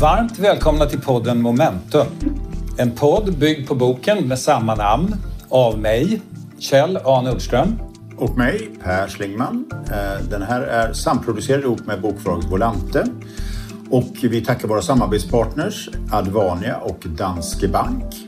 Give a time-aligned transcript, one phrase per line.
[0.00, 2.06] Varmt välkomna till podden Momentum.
[2.78, 5.14] En podd byggd på boken med samma namn
[5.48, 6.22] av mig,
[6.58, 7.22] Kjell A.
[7.22, 7.78] Nordström.
[8.16, 9.64] Och mig, Per Slingman.
[9.72, 13.06] Eh, den här är samproducerad ihop med bokförlaget Volante.
[13.90, 18.25] Och vi tackar våra samarbetspartners Advania och Danske Bank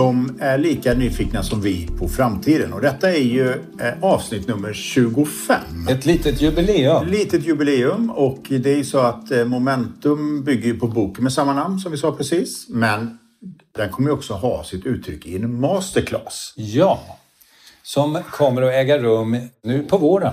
[0.00, 2.72] som är lika nyfikna som vi på framtiden.
[2.72, 5.88] Och detta är ju eh, avsnitt nummer 25.
[5.88, 7.02] Ett litet jubileum.
[7.02, 11.32] Ett litet jubileum och det är ju så att eh, Momentum bygger på boken med
[11.32, 12.68] samma namn som vi sa precis.
[12.68, 13.18] Men
[13.76, 16.54] den kommer ju också ha sitt uttryck i en masterclass.
[16.56, 17.18] Ja,
[17.82, 20.32] som kommer att äga rum nu på våren.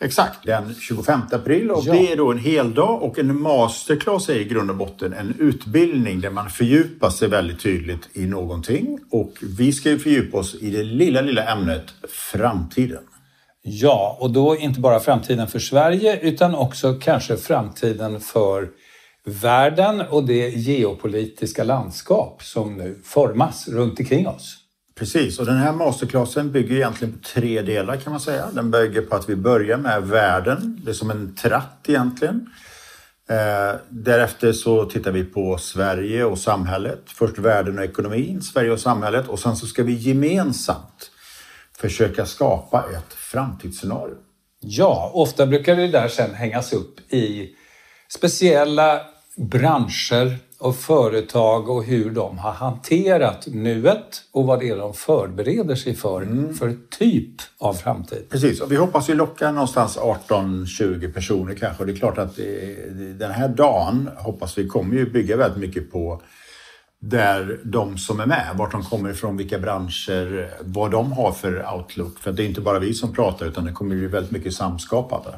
[0.00, 1.92] Exakt, den 25 april och Ja.
[1.92, 5.34] det är då en hel dag och en masterclass är i grund och botten en
[5.38, 10.54] utbildning där man fördjupar sig väldigt tydligt i någonting och vi ska ju fördjupa oss
[10.54, 11.84] i det lilla, lilla ämnet
[12.32, 13.02] framtiden.
[13.62, 18.68] Ja, och då inte bara framtiden för Sverige utan också kanske framtiden för
[19.24, 24.57] världen och det geopolitiska landskap som nu formas runt omkring oss.
[24.98, 28.48] Precis, och den här masterclassen bygger egentligen på tre delar kan man säga.
[28.52, 32.50] Den bygger på att vi börjar med världen, det är som en tratt egentligen.
[33.30, 37.02] Eh, därefter så tittar vi på Sverige och samhället.
[37.06, 41.10] Först världen och ekonomin, Sverige och samhället och sen så ska vi gemensamt
[41.80, 44.14] försöka skapa ett framtidsscenario.
[44.60, 47.54] Ja, ofta brukar det där sen hängas upp i
[48.08, 49.00] speciella
[49.36, 55.74] branscher och företag och hur de har hanterat nuet och vad det är de förbereder
[55.74, 58.26] sig för, för typ av framtid.
[58.30, 61.84] Precis, och vi hoppas ju locka någonstans 18-20 personer kanske.
[61.84, 65.92] Det är klart att det, den här dagen hoppas vi kommer ju bygga väldigt mycket
[65.92, 66.22] på
[67.00, 71.74] där de som är med, vart de kommer ifrån, vilka branscher, vad de har för
[71.74, 72.18] outlook.
[72.18, 75.30] För det är inte bara vi som pratar utan det kommer ju väldigt mycket samskapande.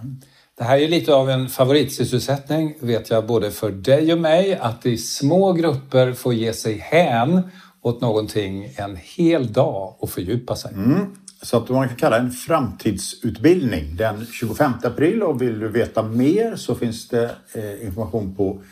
[0.60, 4.86] Det här är lite av en favoritsysselsättning, vet jag, både för dig och mig, att
[4.86, 7.42] i små grupper få ge sig hän
[7.82, 10.74] åt någonting en hel dag och fördjupa sig.
[10.74, 11.06] Mm.
[11.42, 16.56] Så att man kan kalla en framtidsutbildning den 25 april och vill du veta mer
[16.56, 18.62] så finns det eh, information på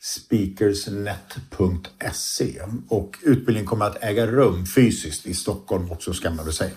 [0.00, 6.74] speakersnet.se och utbildningen kommer att äga rum fysiskt i Stockholm också ska man väl säga.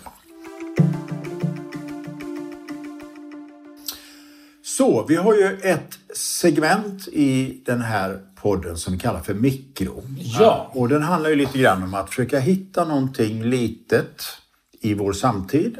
[4.80, 10.02] Så, vi har ju ett segment i den här podden som vi kallar för mikro.
[10.18, 10.70] Ja.
[10.74, 14.22] Och den handlar ju lite grann om att försöka hitta någonting litet
[14.80, 15.78] i vår samtid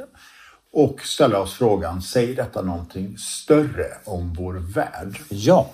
[0.72, 5.18] och ställa oss frågan, säger detta någonting större om vår värld?
[5.28, 5.70] Ja,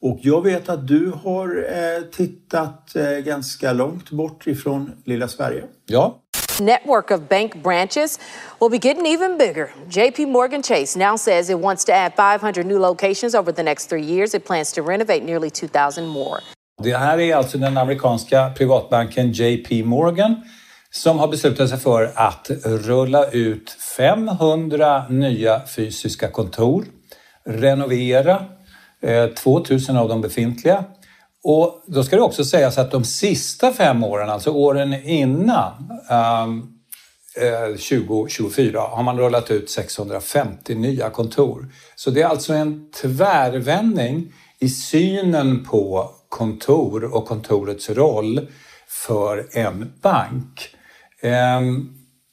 [0.00, 5.64] Och jag vet att du har eh, tittat eh, ganska långt bort ifrån lilla Sverige.
[5.86, 6.22] ja
[6.60, 8.18] network of bank branches
[8.60, 9.70] will be getting even bigger.
[9.88, 13.88] JP Morgan Chase now says it wants to add 500 new locations over the next
[13.88, 14.34] three years.
[14.34, 16.40] It plans to renovate nearly 2,000 more.
[16.82, 20.36] Det här är alltså den amerikanska privatbanken JP Morgan
[20.90, 26.84] som har beslutat sig för att rulla ut 500 nya fysiska kontor,
[27.44, 28.44] renovera
[29.02, 30.84] eh, 2000 av de befintliga.
[31.50, 35.72] Och då ska det också sägas att de sista fem åren, alltså åren innan
[36.10, 36.62] ehm,
[37.36, 41.72] eh, 2024 har man rullat ut 650 nya kontor.
[41.96, 48.48] Så det är alltså en tvärvändning i synen på kontor och kontorets roll
[48.88, 50.68] för en bank.
[51.22, 51.88] Ehm,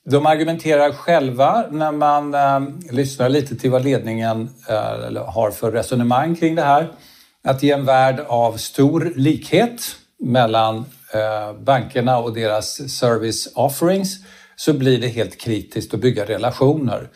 [0.09, 6.36] de argumenterar själva när man eh, lyssnar lite till vad ledningen eh, har för resonemang
[6.36, 6.92] kring det här.
[7.45, 10.78] Att i en värld av stor likhet mellan
[11.13, 14.17] eh, bankerna och deras service offerings
[14.56, 17.09] så blir det helt kritiskt att bygga relationer.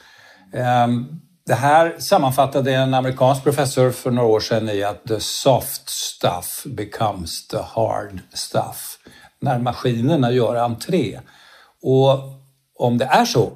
[0.54, 1.06] Ehm,
[1.46, 6.64] det här sammanfattade en amerikansk professor för några år sedan i att the soft stuff
[6.66, 8.98] becomes the hard stuff.
[9.42, 11.20] När maskinerna gör entré.
[11.82, 12.20] Och
[12.76, 13.52] om det är så,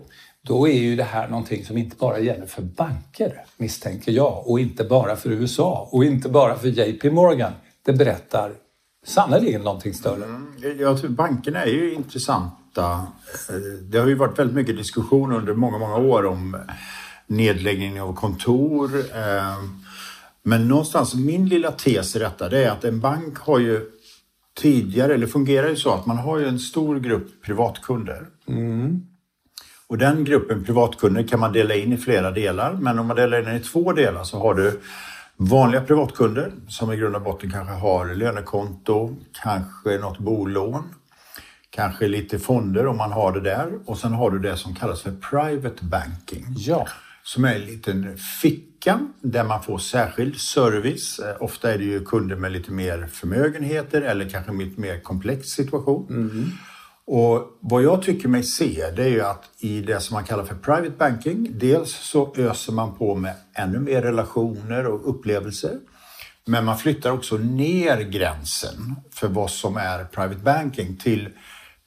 [0.47, 4.59] då är ju det här någonting som inte bara gäller för banker, misstänker jag, och
[4.59, 7.51] inte bara för USA och inte bara för JP Morgan.
[7.85, 8.51] Det berättar
[9.05, 10.41] sannerligen någonting större.
[10.79, 13.07] Jag tror bankerna är ju intressanta.
[13.49, 16.57] Eh, Det har ju varit väldigt mycket diskussion under många, många år om
[17.27, 18.91] nedläggning av kontor.
[19.15, 19.57] eh,
[20.43, 23.81] Men någonstans, min lilla tes i detta, det är att en bank har ju
[24.57, 28.27] tidigare, eller fungerar ju så att man har ju en stor grupp privatkunder.
[29.93, 32.73] Och den gruppen privatkunder kan man dela in i flera delar.
[32.73, 34.79] Men om man delar in den i två delar så har du
[35.37, 40.83] vanliga privatkunder som i grund och botten kanske har lönekonto, kanske något bolån,
[41.69, 43.71] kanske lite fonder om man har det där.
[43.85, 46.45] Och sen har du det som kallas för private banking.
[46.49, 46.87] Ja,
[47.23, 51.19] som är en liten ficka där man får särskild service.
[51.19, 54.99] Eh, ofta är det ju kunder med lite mer förmögenheter eller kanske en lite mer
[54.99, 56.07] komplex situation.
[56.09, 56.51] Mm.
[57.05, 60.43] Och vad jag tycker mig se det är ju att i det som man kallar
[60.43, 65.79] för private banking, dels så öser man på med ännu mer relationer och upplevelser.
[66.45, 71.29] Men man flyttar också ner gränsen för vad som är private banking till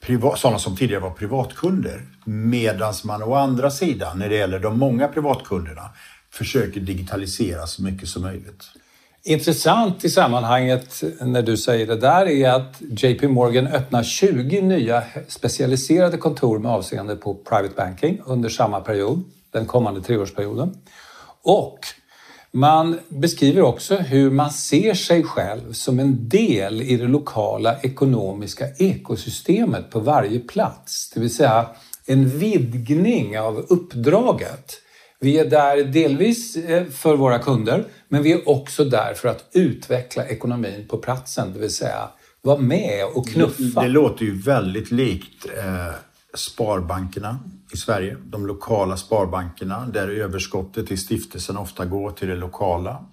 [0.01, 2.03] privat, sådana som tidigare var privatkunder.
[2.25, 5.91] Medan man å andra sidan, när det gäller de många privatkunderna,
[6.31, 8.65] försöker digitalisera så mycket som möjligt.
[9.29, 15.03] Intressant i sammanhanget när du säger det där är att JP Morgan öppnar 20 nya
[15.29, 20.75] specialiserade kontor med avseende på private banking under samma period, den kommande treårsperioden.
[21.43, 21.79] Och
[22.53, 28.69] man beskriver också hur man ser sig själv som en del i det lokala ekonomiska
[28.79, 31.11] ekosystemet på varje plats.
[31.15, 31.67] Det vill säga
[32.07, 34.83] en vidgning av uppdraget.
[35.21, 39.45] Vi är där delvis eh, för våra kunder, men vi är också där för att
[39.53, 42.09] utveckla ekonomin på platsen, det vill säga
[42.43, 43.81] vara med och knuffa.
[43.81, 45.95] Det, det låter ju väldigt likt eh,
[46.35, 47.39] sparbankerna
[47.73, 48.17] i Sverige.
[48.25, 53.05] De lokala sparbankerna där överskottet i stiftelsen ofta går till det lokala.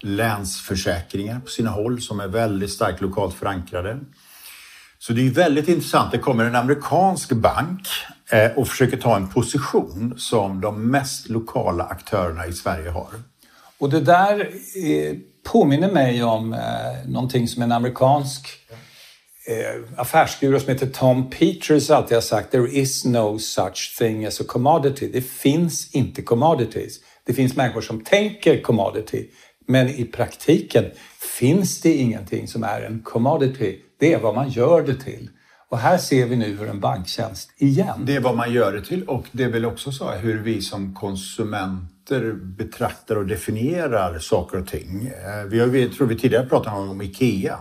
[0.00, 4.00] Länsförsäkringar på sina håll som är väldigt starkt lokalt förankrade.
[4.98, 6.12] Så det är väldigt intressant.
[6.12, 7.88] Det kommer en amerikansk bank
[8.32, 13.08] Eh, och försöker ta en position som de mest lokala aktörerna i Sverige har.
[13.78, 14.40] Och det där
[14.84, 15.16] eh,
[15.52, 16.60] påminner mig om eh,
[17.06, 18.48] någonting som en amerikansk
[19.48, 24.40] eh, affärsguru som heter Tom Peters alltid har sagt “There is no such thing as
[24.40, 25.10] a commodity”.
[25.12, 27.00] Det finns inte commodities.
[27.26, 29.26] Det finns människor som tänker commodity,
[29.66, 30.84] men i praktiken
[31.38, 33.78] finns det ingenting som är en commodity.
[33.98, 35.30] Det är vad man gör det till.
[35.70, 38.04] Och här ser vi nu hur en banktjänst igen.
[38.04, 40.62] Det är vad man gör det till och det är väl också så hur vi
[40.62, 45.06] som konsumenter betraktar och definierar saker och ting.
[45.06, 47.58] Eh, vi har, vi tror vi tidigare pratat om IKEA.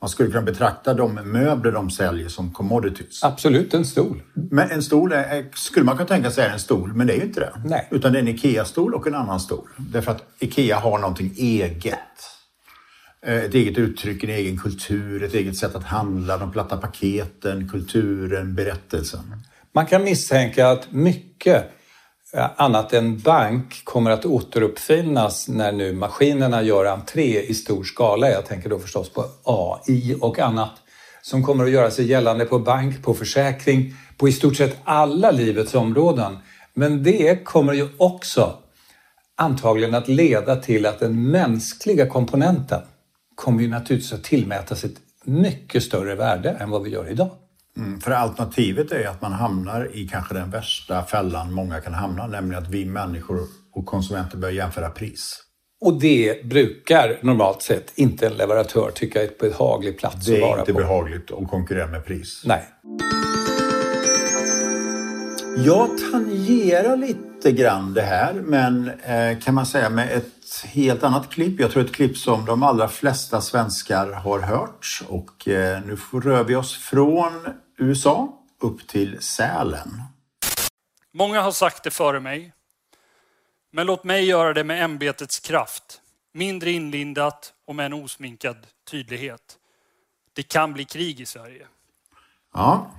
[0.00, 3.24] Man skulle kunna betrakta de möbler de säljer som commodities.
[3.24, 4.22] Absolut, en stol.
[4.32, 7.16] Men en stol är, skulle man kunna tänka sig är en stol, men det är
[7.16, 7.52] ju inte det.
[7.64, 7.88] Nej.
[7.90, 9.68] Utan det är en IKEA-stol och en annan stol.
[9.76, 12.35] Därför att IKEA har någonting eget.
[13.22, 17.68] Eh, ett eget uttryck, en egen kultur, ett eget sätt att handla, de platta paketen,
[17.68, 19.42] kulturen, berättelsen.
[19.72, 21.64] Man kan misstänka att mycket
[22.34, 28.30] eh, annat än bank kommer att återuppfinnas när nu maskinerna gör entré i stor skala.
[28.30, 30.72] Jag tänker då förstås på AI och annat
[31.22, 35.30] som kommer att göra sig gällande på bank, på försäkring, på i stort sett alla
[35.30, 36.38] livets områden.
[36.74, 38.58] Men det kommer ju också
[39.36, 42.80] antagligen att leda till att den mänskliga komponenten
[43.36, 47.30] kommer ju naturligtvis att tillmätas ett mycket större värde än vad vi gör idag.
[47.76, 52.26] Mm, för alternativet är att man hamnar i kanske den värsta fällan många kan hamna,
[52.26, 53.40] nämligen att vi människor
[53.72, 55.42] och konsumenter börjar jämföra pris.
[55.80, 60.50] Och det brukar normalt sett inte en leverantör tycka är ett behaglig plats att vara
[60.50, 60.56] på.
[60.56, 62.42] Det är inte behagligt att konkurrera med pris.
[62.44, 62.64] Nej.
[65.58, 71.30] Jag tangerar lite grann det här, men eh, kan man säga med ett helt annat
[71.30, 71.60] klipp.
[71.60, 75.00] Jag tror ett klipp som de allra flesta svenskar har hört.
[75.08, 77.32] Och eh, nu rör vi oss från
[77.78, 80.02] USA upp till Sälen.
[81.12, 82.52] Många har sagt det före mig.
[83.72, 86.00] Men låt mig göra det med ämbetets kraft.
[86.34, 88.56] Mindre inlindat och med en osminkad
[88.90, 89.58] tydlighet.
[90.32, 91.66] Det kan bli krig i Sverige.
[92.54, 92.90] Ja,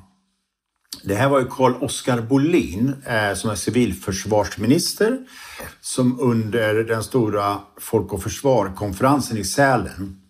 [1.03, 5.17] det här var ju Carl Oskar Bolin eh, som är civilförsvarsminister
[5.81, 10.21] som under den stora Folk och Försvar-konferensen i Sälen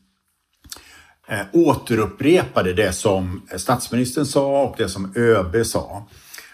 [1.28, 6.08] eh, återupprepade det som statsministern sa och det som ÖB sa.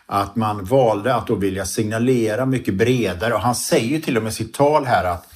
[0.06, 4.30] Att man valde att då vilja signalera mycket bredare och han säger till och med
[4.30, 5.33] i sitt tal här att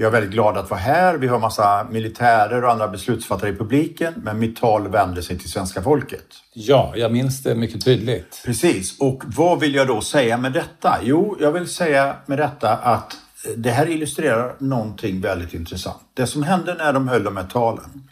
[0.00, 1.16] jag är väldigt glad att vara här.
[1.16, 5.50] Vi har massa militärer och andra beslutsfattare i publiken, men mitt tal vänder sig till
[5.50, 6.26] svenska folket.
[6.52, 8.42] Ja, jag minns det mycket tydligt.
[8.44, 9.00] Precis.
[9.00, 10.98] Och vad vill jag då säga med detta?
[11.02, 13.16] Jo, jag vill säga med detta att
[13.56, 16.02] det här illustrerar någonting väldigt intressant.
[16.14, 18.08] Det som hände när de höll de här talen,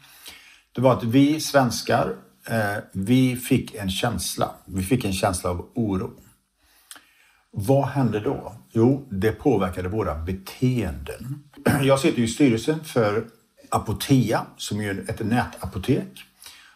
[0.75, 2.13] det var att vi svenskar,
[2.49, 4.51] eh, vi fick en känsla.
[4.65, 6.11] Vi fick en känsla av oro.
[7.51, 8.53] Vad hände då?
[8.73, 11.43] Jo, det påverkade våra beteenden.
[11.83, 13.27] Jag sitter i styrelsen för
[13.71, 16.25] Apotea som är ett nätapotek.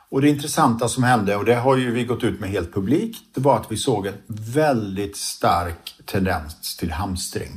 [0.08, 3.22] Och det intressanta som hände, och det har ju vi gått ut med helt publikt,
[3.34, 7.50] det var att vi såg en väldigt stark tendens till hamstring.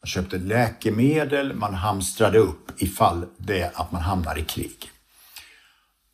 [0.00, 4.90] Man köpte läkemedel, man hamstrade upp ifall det att man hamnar i krig.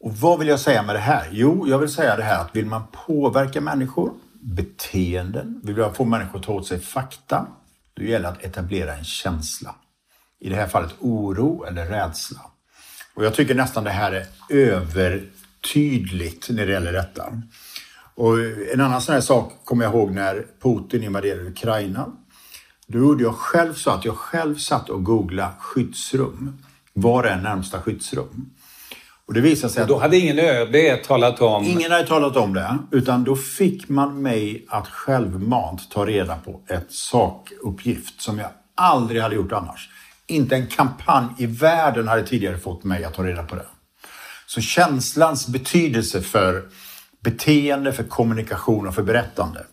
[0.00, 1.28] Och vad vill jag säga med det här?
[1.32, 6.04] Jo, jag vill säga det här att vill man påverka människor, beteenden, vill man få
[6.04, 7.46] människor att ta åt sig fakta,
[7.94, 9.74] då gäller det att etablera en känsla.
[10.40, 12.40] I det här fallet oro eller rädsla.
[13.14, 17.42] Och jag tycker nästan det här är övertydligt när det gäller detta.
[18.14, 18.38] Och
[18.72, 22.06] en annan sån här sak kommer jag ihåg när Putin invaderade Ukraina.
[22.86, 26.58] Då gjorde jag själv så att jag själv satt och googlade skyddsrum.
[26.92, 28.50] Var är närmsta skyddsrum?
[29.26, 29.88] Och det visade sig att...
[29.88, 31.64] då hade ingen ÖB talat om...
[31.64, 32.78] Ingen hade talat om det.
[32.90, 39.22] Utan då fick man mig att självmant ta reda på ett sakuppgift som jag aldrig
[39.22, 39.90] hade gjort annars.
[40.28, 43.66] Inte en kampanj i världen hade tidigare fått mig att ta reda på det.
[44.46, 46.68] Så känslans betydelse för
[47.20, 49.66] beteende, för kommunikation och för berättande.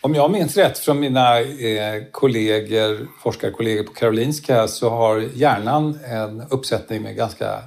[0.00, 6.40] Om jag minns rätt från mina eh, kollegor, forskarkollegor på Karolinska så har hjärnan en
[6.50, 7.62] uppsättning med ganska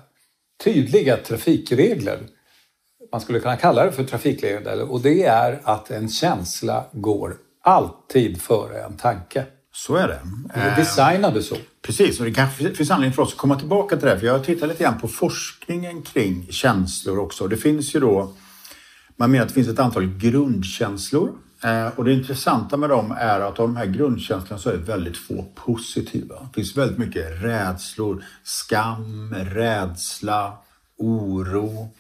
[0.64, 2.20] tydliga trafikregler.
[3.12, 8.42] Man skulle kunna kalla det för trafikregler och det är att en känsla går alltid
[8.42, 9.46] före en tanke.
[9.74, 10.20] Så är det.
[10.54, 11.56] Det är designade så.
[11.82, 14.20] Precis, och det kanske finns anledning för oss att komma tillbaka till det.
[14.20, 17.48] För jag har tittat lite grann på forskningen kring känslor också.
[17.48, 18.34] Det finns ju då,
[19.16, 21.32] man menar att det finns ett antal grundkänslor.
[21.64, 24.84] Eh, och det intressanta med dem är att av de här grundkänslorna så är det
[24.84, 26.36] väldigt få positiva.
[26.40, 30.58] Det finns väldigt mycket rädslor, skam, rädsla,
[30.98, 31.96] oro.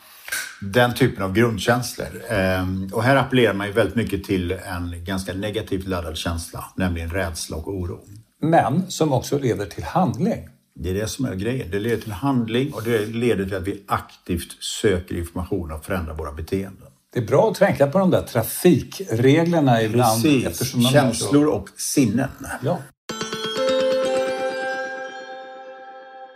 [0.61, 2.07] Den typen av grundkänslor.
[2.29, 7.09] Eh, och här appellerar man ju väldigt mycket till en ganska negativt laddad känsla, nämligen
[7.09, 7.99] rädsla och oro.
[8.41, 10.49] Men som också leder till handling.
[10.73, 11.71] Det är det som är grejen.
[11.71, 16.13] Det leder till handling och det leder till att vi aktivt söker information och förändrar
[16.13, 16.87] våra beteenden.
[17.13, 20.23] Det är bra att tänka på de där trafikreglerna ibland.
[20.23, 20.91] Precis.
[20.91, 22.29] Känslor och sinnen.
[22.63, 22.77] Ja.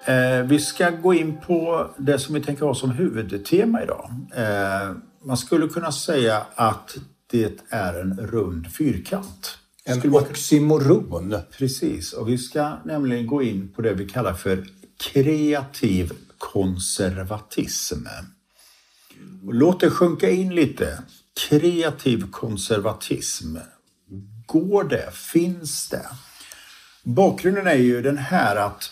[0.05, 4.11] Eh, vi ska gå in på det som vi tänker ha som huvudtema idag.
[4.35, 4.91] Eh,
[5.25, 6.97] man skulle kunna säga att
[7.31, 9.57] det är en rund fyrkant.
[9.87, 11.35] En oxymoron.
[11.57, 18.05] Precis, och vi ska nämligen gå in på det vi kallar för kreativ konservatism.
[19.51, 21.03] Låt det sjunka in lite.
[21.49, 23.57] Kreativ konservatism.
[24.45, 25.11] Går det?
[25.13, 26.05] Finns det?
[27.03, 28.91] Bakgrunden är ju den här att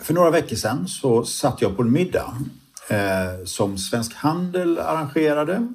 [0.00, 2.36] för några veckor sedan så satt jag på en middag
[2.88, 5.68] eh, som Svensk Handel arrangerade.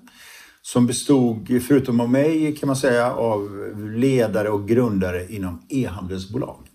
[0.61, 3.49] Som bestod, förutom av mig kan man säga, av
[3.95, 6.67] ledare och grundare inom e-handelsbolag.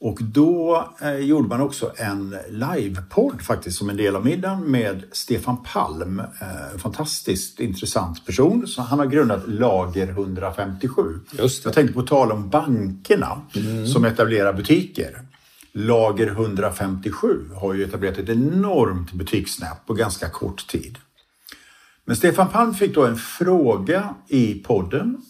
[0.00, 5.04] Och då eh, gjorde man också en livepodd faktiskt som en del av middagen med
[5.12, 6.20] Stefan Palm.
[6.20, 8.66] Eh, fantastiskt intressant person.
[8.66, 11.02] Så han har grundat Lager 157.
[11.38, 11.66] Just det.
[11.66, 13.86] Jag tänkte på tal om bankerna mm.
[13.86, 15.20] som etablerar butiker.
[15.72, 20.98] Lager 157 har ju etablerat ett enormt butiksnät på ganska kort tid.
[22.08, 25.22] Men Stefan Palm fick då en fråga i podden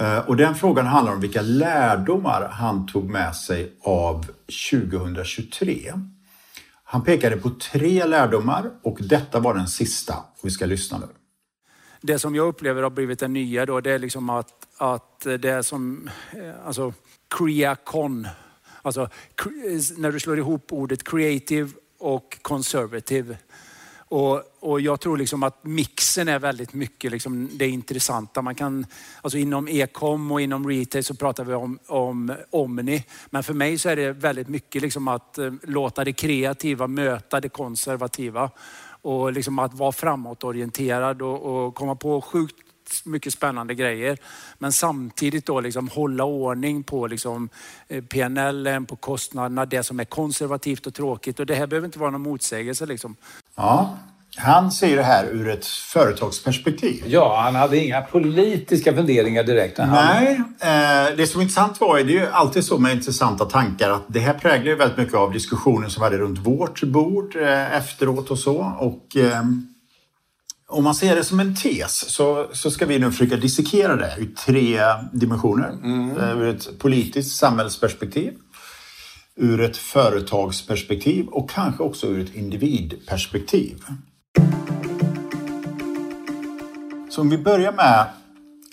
[0.00, 4.26] eh, och den frågan handlar om vilka lärdomar han tog med sig av
[4.70, 5.92] 2023.
[6.84, 10.14] Han pekade på tre lärdomar och detta var den sista.
[10.42, 11.06] Vi ska lyssna nu.
[12.00, 15.44] Det som jag upplever har blivit det nya då, det är liksom att, att det
[15.44, 16.92] är som, eh, alltså
[17.38, 18.26] creacon.
[18.82, 19.08] Alltså
[19.96, 23.36] när du slår ihop ordet creative och conservative
[24.12, 28.42] och, och jag tror liksom att mixen är väldigt mycket liksom det intressanta.
[28.42, 28.86] Man kan,
[29.22, 33.04] alltså inom e-com och inom retail så pratar vi om, om Omni.
[33.30, 37.40] Men för mig så är det väldigt mycket liksom att eh, låta det kreativa möta
[37.40, 38.50] det konservativa.
[39.02, 42.56] Och liksom att vara framåtorienterad och, och komma på sjukt
[43.04, 44.18] mycket spännande grejer.
[44.58, 47.48] Men samtidigt då liksom hålla ordning på liksom
[47.88, 51.40] eh, PNL, på kostnaderna, det som är konservativt och tråkigt.
[51.40, 52.86] Och det här behöver inte vara någon motsägelse.
[52.86, 53.16] Liksom.
[53.56, 53.98] Ja,
[54.36, 57.04] han ser det här ur ett företagsperspektiv.
[57.06, 59.78] Ja, han hade inga politiska funderingar direkt.
[59.78, 60.24] När han...
[60.24, 63.44] Nej, eh, det som är intressant var ju, det är ju alltid så med intressanta
[63.44, 67.36] tankar att det här präglar ju väldigt mycket av diskussionen som hade runt vårt bord
[67.36, 68.74] eh, efteråt och så.
[68.78, 69.42] Och eh,
[70.68, 74.14] om man ser det som en tes så, så ska vi nu försöka dissekera det
[74.18, 74.80] ur tre
[75.12, 75.68] dimensioner.
[75.68, 76.16] Mm.
[76.16, 78.32] Eh, ur ett politiskt samhällsperspektiv,
[79.36, 83.84] ur ett företagsperspektiv och kanske också ur ett individperspektiv.
[87.10, 88.06] Så om vi börjar med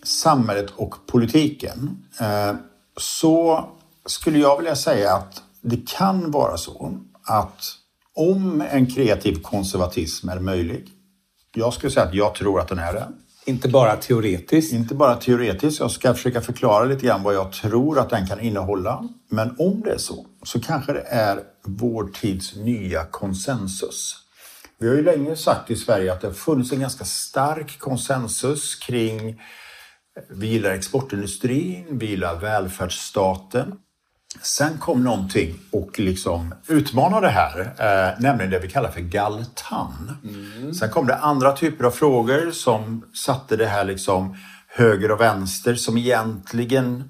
[0.04, 2.56] samhället och politiken eh,
[2.98, 3.66] så
[4.06, 7.76] skulle jag vilja säga att det kan vara så att
[8.16, 10.90] om en kreativ konservatism är möjlig
[11.54, 13.08] jag skulle säga att jag tror att den är det.
[13.50, 14.74] Inte bara teoretiskt?
[14.74, 15.80] Inte bara teoretiskt.
[15.80, 19.10] Jag ska försöka förklara lite grann vad jag tror att den kan innehålla.
[19.30, 24.16] Men om det är så, så kanske det är vår tids nya konsensus.
[24.80, 28.76] Vi har ju länge sagt i Sverige att det har funnits en ganska stark konsensus
[28.76, 29.42] kring
[30.30, 33.74] Vi gillar exportindustrin, vi gillar välfärdsstaten.
[34.42, 40.18] Sen kom någonting och liksom utmanade det här, eh, nämligen det vi kallar för galtan.
[40.24, 40.74] Mm.
[40.74, 45.76] Sen kom det andra typer av frågor som satte det här liksom höger och vänster
[45.76, 47.04] som egentligen...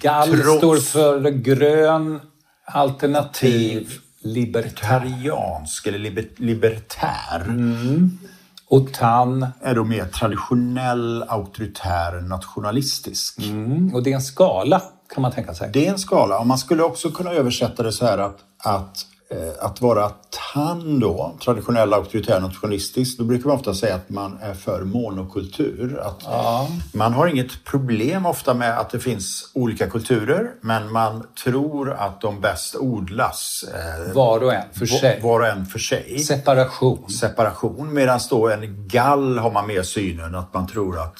[0.00, 0.58] Gall trots...
[0.58, 2.20] står för grön
[2.64, 3.92] alternativ
[4.22, 7.44] libertariansk eller liber, libertär.
[7.44, 8.18] Mm.
[8.68, 9.46] Och TAN?
[9.60, 13.38] Är då mer traditionell, auktoritär, nationalistisk.
[13.38, 13.94] Mm.
[13.94, 14.82] Och det är en skala
[15.16, 15.70] kan man tänka sig?
[15.72, 16.38] Det är en skala.
[16.38, 20.10] Och man skulle också kunna översätta det så här att, att Eh, att vara
[20.52, 26.00] TAN då, traditionell auktoritär nationalistisk, då brukar man ofta säga att man är för monokultur.
[26.00, 26.68] Att ja.
[26.92, 32.20] Man har inget problem ofta med att det finns olika kulturer, men man tror att
[32.20, 33.64] de bäst odlas.
[33.74, 35.20] Eh, var och en för sig.
[35.22, 36.18] Var och en för sig.
[36.18, 37.10] Separation.
[37.10, 37.94] Separation.
[37.94, 41.16] Medan då en gall har man mer synen att man tror att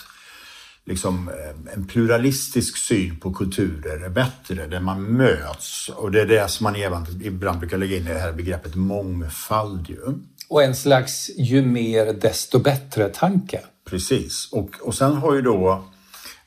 [0.87, 1.31] liksom,
[1.75, 5.88] en pluralistisk syn på kulturer är bättre, där man möts.
[5.88, 6.76] Och det är det som man
[7.23, 9.88] ibland brukar lägga in i det här begreppet mångfald.
[9.88, 9.99] Ju.
[10.49, 13.61] Och en slags ju mer desto bättre-tanke.
[13.90, 14.49] Precis.
[14.52, 15.85] Och, och sen har ju då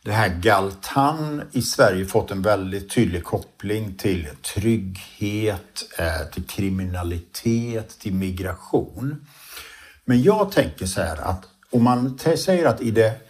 [0.02, 8.00] det här Galtan i Sverige fått en väldigt tydlig koppling till trygghet, eh, till kriminalitet,
[8.00, 9.28] till migration.
[10.06, 13.29] Men jag tänker så här att om man säger att i det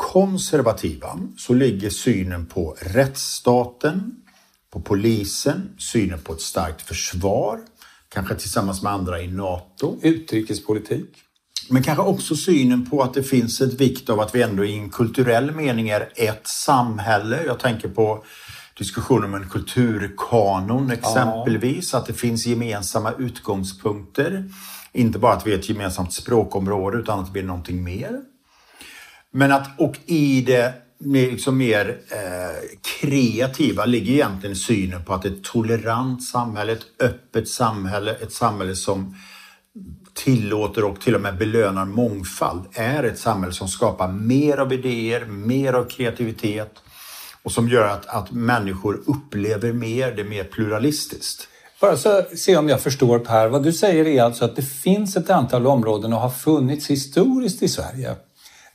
[0.00, 4.14] konservativa så ligger synen på rättsstaten,
[4.72, 7.60] på polisen, synen på ett starkt försvar,
[8.08, 9.98] kanske tillsammans med andra i NATO.
[10.02, 11.08] Utrikespolitik.
[11.68, 14.78] Men kanske också synen på att det finns ett vikt av att vi ändå i
[14.78, 17.44] en kulturell mening är ett samhälle.
[17.46, 18.24] Jag tänker på
[18.78, 21.98] diskussionen om en kulturkanon exempelvis, ja.
[21.98, 24.44] att det finns gemensamma utgångspunkter.
[24.92, 28.20] Inte bara att vi är ett gemensamt språkområde utan att vi är någonting mer.
[29.32, 35.44] Men att, och i det liksom mer eh, kreativa ligger egentligen synen på att ett
[35.44, 39.16] tolerant samhälle, ett öppet samhälle, ett samhälle som
[40.14, 45.24] tillåter och till och med belönar mångfald är ett samhälle som skapar mer av idéer,
[45.24, 46.72] mer av kreativitet
[47.42, 51.48] och som gör att, att människor upplever mer, det är mer pluralistiskt.
[51.80, 55.16] Bara så se om jag förstår Per, vad du säger är alltså att det finns
[55.16, 58.16] ett antal områden och har funnits historiskt i Sverige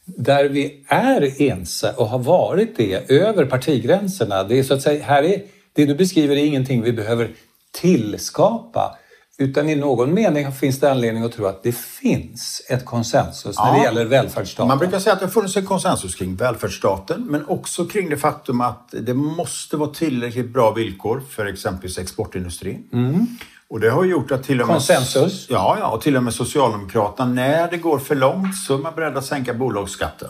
[0.05, 4.43] där vi är ense och har varit det över partigränserna.
[4.43, 5.41] Det är så att säga, här är,
[5.73, 7.29] det du beskriver är ingenting vi behöver
[7.71, 8.97] tillskapa
[9.37, 13.65] utan i någon mening finns det anledning att tro att det finns ett konsensus ja.
[13.65, 14.67] när det gäller välfärdsstaten.
[14.67, 18.17] Man brukar säga att det har funnits en konsensus kring välfärdsstaten men också kring det
[18.17, 22.89] faktum att det måste vara tillräckligt bra villkor för exempelvis exportindustrin.
[22.93, 23.27] Mm.
[23.69, 24.75] Och det har gjort att till och med...
[24.75, 25.47] Konsensus?
[25.49, 28.95] Ja, ja, och till och med Socialdemokraterna, när det går för långt så är man
[28.95, 30.30] beredd att sänka bolagsskatten.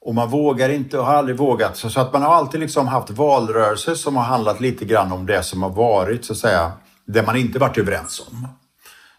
[0.00, 1.76] Och man vågar inte och har aldrig vågat.
[1.76, 5.42] Så att man har alltid liksom haft valrörelser som har handlat lite grann om det
[5.42, 6.72] som har varit, så att säga,
[7.06, 8.48] det man inte varit överens om.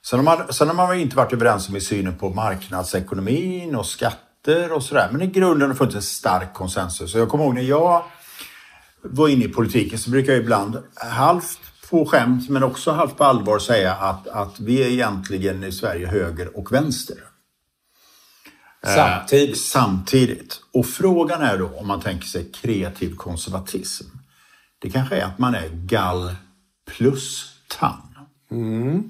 [0.05, 3.85] Sen har man, sen har man inte varit överens om i synen på marknadsekonomin och
[3.85, 5.09] skatter och sådär.
[5.11, 7.15] Men i grunden har det funnits en stark konsensus.
[7.15, 8.03] Och jag kommer ihåg när jag
[9.03, 11.60] var inne i politiken så brukar jag ibland halvt
[11.91, 16.07] på skämt men också halvt på allvar säga att, att vi är egentligen i Sverige
[16.07, 17.17] höger och vänster.
[18.83, 19.49] Eh, samtidigt.
[19.49, 20.61] Eh, samtidigt.
[20.73, 24.05] Och frågan är då om man tänker sig kreativ konservatism.
[24.79, 26.35] Det kanske är att man är gall
[26.95, 27.45] plus
[27.79, 28.15] tann.
[28.51, 29.09] Mm.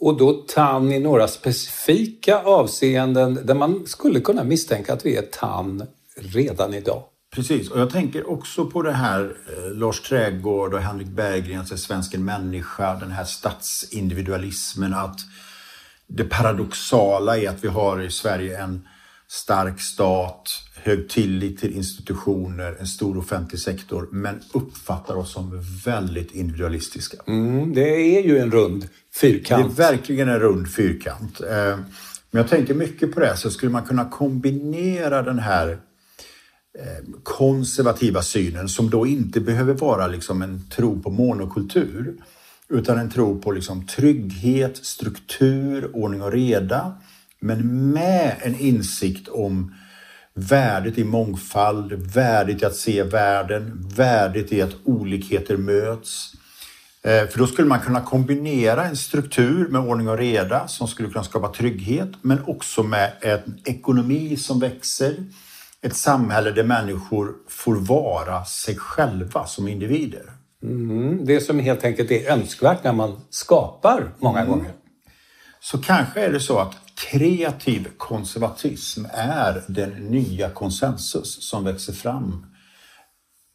[0.00, 5.22] Och då tann i några specifika avseenden där man skulle kunna misstänka att vi är
[5.22, 7.02] tann redan idag.
[7.34, 11.76] Precis, och jag tänker också på det här eh, Lars Trädgård och Henrik Berggren, alltså
[11.76, 15.20] Svensken människa, den här statsindividualismen, att
[16.06, 18.88] det paradoxala är att vi har i Sverige en
[19.28, 26.34] stark stat, hög tillit till institutioner, en stor offentlig sektor, men uppfattar oss som väldigt
[26.34, 27.16] individualistiska.
[27.26, 29.76] Mm, det är ju en rund fyrkant.
[29.76, 31.40] Det är verkligen en rund fyrkant.
[31.40, 31.78] Eh,
[32.30, 35.78] men jag tänker mycket på det, så skulle man kunna kombinera den här
[37.22, 42.14] konservativa synen som då inte behöver vara liksom en tro på monokultur
[42.68, 46.94] utan en tro på liksom trygghet, struktur, ordning och reda
[47.40, 49.74] men med en insikt om
[50.34, 56.32] värdet i mångfald, värdet i att se världen, värdet i att olikheter möts.
[57.02, 61.08] Eh, för då skulle man kunna kombinera en struktur med ordning och reda som skulle
[61.08, 65.14] kunna skapa trygghet men också med en ekonomi som växer,
[65.84, 70.32] ett samhälle där människor får vara sig själva som individer.
[70.62, 74.50] Mm, det som helt enkelt är önskvärt när man skapar många mm.
[74.50, 74.72] gånger.
[75.60, 82.46] Så kanske är det så att kreativ konservatism är den nya konsensus som växer fram.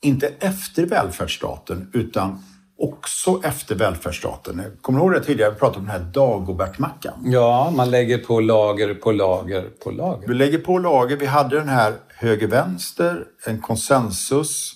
[0.01, 2.43] Inte efter välfärdsstaten utan
[2.79, 4.61] också efter välfärdsstaten.
[4.81, 5.51] Kommer du ihåg det tidigare?
[5.51, 7.13] Vi pratade om den här Dagobert-mackan.
[7.23, 10.27] Ja, man lägger på lager på lager på lager.
[10.27, 11.17] Vi lägger på lager.
[11.17, 14.75] Vi hade den här höger-vänster, en konsensus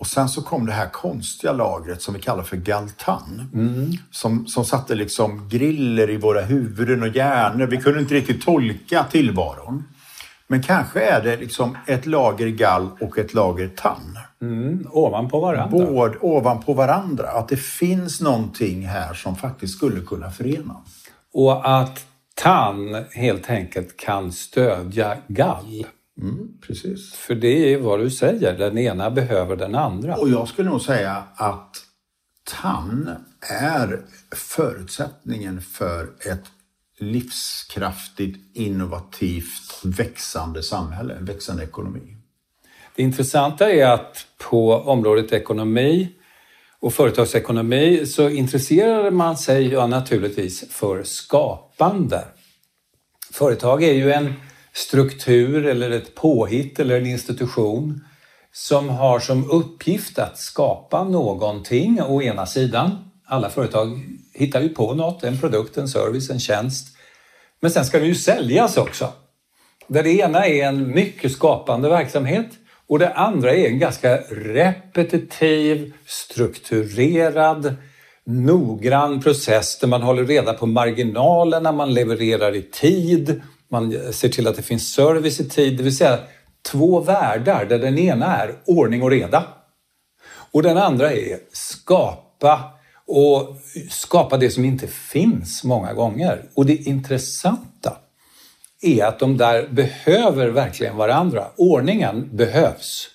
[0.00, 3.50] och sen så kom det här konstiga lagret som vi kallar för galtan.
[3.54, 3.92] Mm.
[4.10, 7.66] Som, som satte liksom griller i våra huvuden och hjärnor.
[7.66, 9.84] Vi kunde inte riktigt tolka tillvaron.
[10.54, 14.18] Men kanske är det liksom ett lager gall och ett lager tann.
[14.42, 15.78] Mm, ovanpå varandra.
[15.78, 17.28] Båd ovanpå varandra.
[17.28, 20.76] Att det finns någonting här som faktiskt skulle kunna förena.
[21.32, 25.86] Och att tann helt enkelt kan stödja gall.
[26.20, 27.14] Mm, precis.
[27.14, 30.16] För det är vad du säger, den ena behöver den andra.
[30.16, 31.76] Och jag skulle nog säga att
[32.62, 33.10] tann
[33.60, 34.00] är
[34.34, 36.44] förutsättningen för ett
[37.12, 42.16] livskraftigt, innovativt, växande samhälle, växande ekonomi.
[42.96, 46.08] Det intressanta är att på området ekonomi
[46.80, 52.24] och företagsekonomi så intresserar man sig ja, naturligtvis för skapande.
[53.32, 54.34] Företag är ju en
[54.72, 58.04] struktur eller ett påhitt eller en institution
[58.52, 62.90] som har som uppgift att skapa någonting å ena sidan.
[63.26, 64.00] Alla företag
[64.32, 66.93] hittar ju på något, en produkt, en service, en tjänst.
[67.64, 69.12] Men sen ska det ju säljas också.
[69.86, 72.46] Där det ena är en mycket skapande verksamhet
[72.88, 77.74] och det andra är en ganska repetitiv, strukturerad,
[78.26, 84.46] noggrann process där man håller reda på marginalerna, man levererar i tid, man ser till
[84.46, 86.18] att det finns service i tid, det vill säga
[86.70, 89.44] två världar där den ena är ordning och reda
[90.52, 92.74] och den andra är skapa
[93.06, 93.56] och
[93.90, 96.42] skapa det som inte finns många gånger.
[96.54, 97.96] Och det intressanta
[98.82, 101.46] är att de där behöver verkligen varandra.
[101.56, 103.08] Ordningen behövs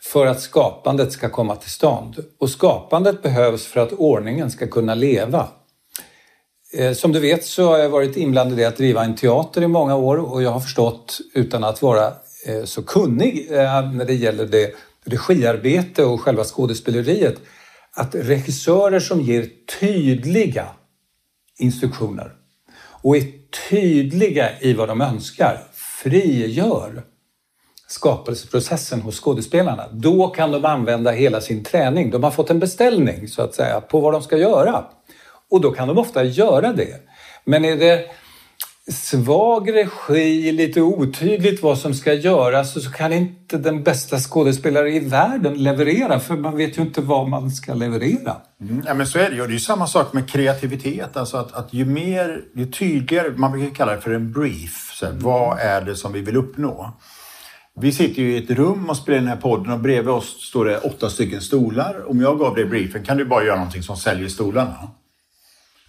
[0.00, 2.24] för att skapandet ska komma till stånd.
[2.38, 5.48] Och skapandet behövs för att ordningen ska kunna leva.
[6.72, 9.66] Eh, som du vet så har jag varit inblandad i att driva en teater i
[9.66, 12.06] många år och jag har förstått, utan att vara
[12.46, 17.36] eh, så kunnig eh, när det gäller det regiarbete och själva skådespeleriet,
[18.00, 19.48] att regissörer som ger
[19.80, 20.66] tydliga
[21.58, 22.32] instruktioner
[23.02, 23.24] och är
[23.70, 25.62] tydliga i vad de önskar
[26.02, 27.04] frigör
[27.88, 29.88] skapelseprocessen hos skådespelarna.
[29.92, 32.10] Då kan de använda hela sin träning.
[32.10, 34.84] De har fått en beställning så att säga på vad de ska göra.
[35.50, 36.96] Och då kan de ofta göra det.
[37.44, 38.06] Men är det
[38.88, 44.90] svag regi, lite otydligt vad som ska göras och så kan inte den bästa skådespelare
[44.90, 48.36] i världen leverera för man vet ju inte vad man ska leverera.
[48.60, 49.42] Mm, ja, men så är det ju.
[49.42, 51.16] Det är ju samma sak med kreativitet.
[51.16, 54.92] Alltså att, att ju mer, ju tydligare, man brukar kalla det för en brief.
[54.94, 56.94] Så här, vad är det som vi vill uppnå?
[57.80, 60.64] Vi sitter ju i ett rum och spelar den här podden och bredvid oss står
[60.64, 62.10] det åtta stycken stolar.
[62.10, 64.88] Om jag gav dig briefen kan du bara göra någonting som säljer stolarna.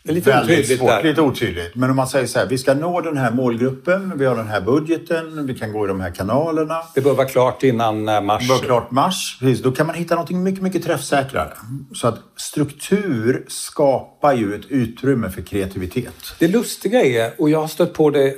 [0.03, 1.03] Det är lite Väldigt otydligt svårt, där.
[1.03, 1.75] lite otydligt.
[1.75, 4.47] Men om man säger så här, vi ska nå den här målgruppen, vi har den
[4.47, 6.77] här budgeten, vi kan gå i de här kanalerna.
[6.95, 8.47] Det bör vara klart innan eh, mars.
[8.47, 9.37] Det var klart mars.
[9.39, 11.53] Precis, då kan man hitta något mycket, mycket träffsäkrare.
[11.93, 16.15] Så att struktur skapar ju ett utrymme för kreativitet.
[16.39, 18.33] Det lustiga är, och jag har stött på det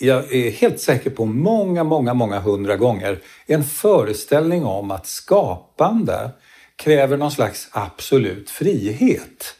[0.00, 6.30] jag är helt säker på många, många, många hundra gånger, en föreställning om att skapande
[6.76, 9.54] kräver någon slags absolut frihet.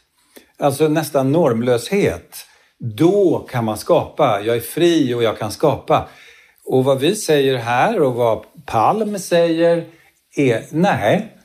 [0.61, 2.35] Alltså nästan normlöshet.
[2.79, 4.41] Då kan man skapa.
[4.41, 6.07] Jag är fri och jag kan skapa.
[6.65, 9.85] Och vad vi säger här och vad Palm säger
[10.35, 11.37] är nej,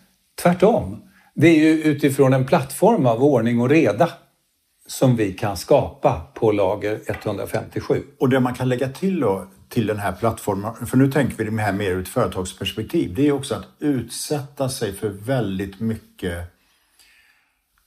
[0.43, 1.03] tvärtom.
[1.35, 4.11] Det är ju utifrån en plattform av ordning och reda
[4.87, 8.03] som vi kan skapa på lager 157.
[8.21, 11.45] Och det man kan lägga till då, till den här plattformen, för nu tänker vi
[11.45, 16.56] det här mer ur ett företagsperspektiv, det är också att utsätta sig för väldigt mycket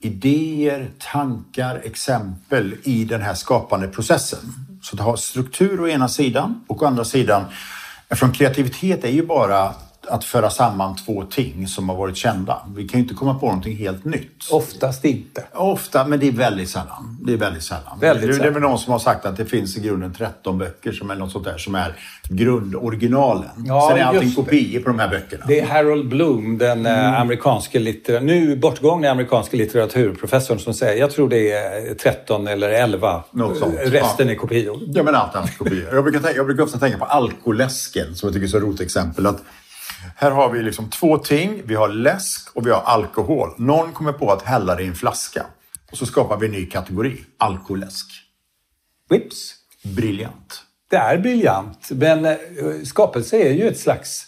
[0.00, 4.38] idéer, tankar, exempel i den här skapande processen.
[4.82, 7.44] Så att ha struktur å ena sidan och å andra sidan,
[8.08, 9.74] eftersom kreativitet är ju bara
[10.10, 12.62] att föra samman två ting som har varit kända.
[12.76, 14.48] Vi kan ju inte komma på någonting helt nytt.
[14.50, 15.44] Oftast inte.
[15.54, 17.18] Ofta, men det är väldigt sällan.
[17.26, 17.98] Det är väldigt sällan.
[18.00, 18.52] Väldigt det, det är sällan.
[18.52, 21.32] väl någon som har sagt att det finns i grunden 13 böcker som är något
[21.32, 21.94] sånt där som är
[22.28, 23.50] grundoriginalen.
[23.66, 25.44] Ja, Sen är allting kopior på de här böckerna.
[25.48, 27.14] Det är Harold Bloom, den mm.
[27.14, 33.24] amerikanske litteratur, nu bortgångne amerikanske litteraturprofessorn som säger, jag tror det är 13 eller 11.
[33.30, 33.74] Något sånt.
[33.84, 34.32] Resten Ja.
[34.32, 34.78] är kopior.
[34.86, 35.88] Ja, men allt annat kopior.
[35.92, 39.26] Jag brukar, jag brukar ofta tänka på alkoläsken som jag tycker är så roligt exempel.
[39.26, 39.42] Att
[40.20, 41.62] här har vi liksom två ting.
[41.64, 43.50] Vi har läsk och vi har alkohol.
[43.56, 45.46] Någon kommer på att hälla det i en flaska.
[45.92, 47.24] Och så skapar vi en ny kategori.
[47.38, 48.06] Alkoläsk.
[49.10, 49.54] Vips!
[49.82, 50.62] briljant.
[50.90, 52.36] Det är briljant, men eh,
[52.84, 54.26] skapelse är ju ett slags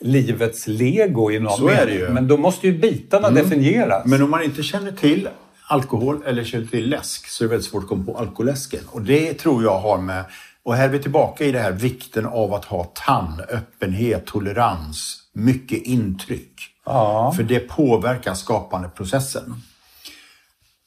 [0.00, 1.94] livets lego i någon Så är det mening.
[1.94, 2.02] ju.
[2.02, 2.14] Mm.
[2.14, 4.06] Men då måste ju bitarna definieras.
[4.06, 5.28] Men om man inte känner till
[5.68, 8.80] alkohol eller känner till läsk så är det väldigt svårt att komma på alkoläsken.
[8.86, 10.24] Och det tror jag har med,
[10.62, 15.27] och här är vi tillbaka i det här vikten av att ha tann, öppenhet, tolerans,
[15.38, 16.60] mycket intryck.
[16.84, 17.32] Ja.
[17.36, 19.54] För det påverkar skapandeprocessen.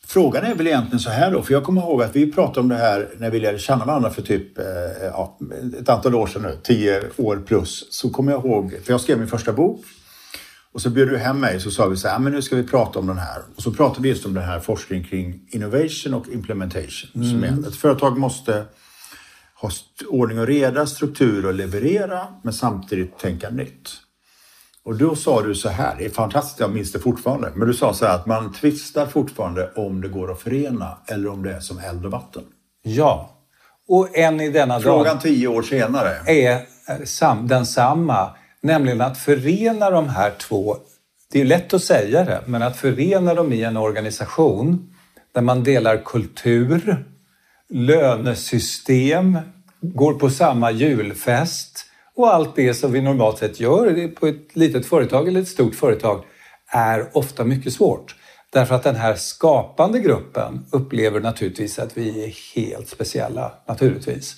[0.08, 2.68] Frågan är väl egentligen så här då, för jag kommer ihåg att vi pratade om
[2.68, 4.66] det här när vi lärde känna varandra för typ eh,
[5.04, 5.40] ja,
[5.80, 7.88] ett antal år sedan nu, tio år plus.
[7.90, 9.86] Så kommer jag ihåg, för jag skrev min första bok
[10.74, 12.64] och så bjöd du hem mig så sa vi så här, men nu ska vi
[12.64, 13.42] prata om den här.
[13.56, 17.24] Och så pratade vi just om den här forskningen kring innovation och implementation.
[17.24, 18.66] Som är, ett företag måste
[19.62, 19.70] ha
[20.08, 23.90] ordning och reda, struktur och leverera, men samtidigt tänka nytt.
[24.86, 27.74] Och då sa du så här, det är fantastiskt, jag minns det fortfarande, men du
[27.74, 31.54] sa så här att man tvistar fortfarande om det går att förena eller om det
[31.54, 32.44] är som eld och vatten.
[32.84, 33.30] Ja.
[33.88, 36.10] Och än i denna Frågan dag tio år senare.
[36.26, 36.66] är
[37.06, 38.30] sam, densamma.
[38.62, 40.78] Nämligen att förena de här två,
[41.32, 44.94] det är lätt att säga det, men att förena dem i en organisation
[45.32, 47.06] där man delar kultur,
[47.70, 49.38] lönesystem,
[49.82, 54.86] går på samma julfest och allt det som vi normalt sett gör på ett litet
[54.86, 56.24] företag eller ett stort företag
[56.68, 58.16] är ofta mycket svårt.
[58.54, 64.36] Därför att den här skapande gruppen upplever naturligtvis att vi är helt speciella, naturligtvis.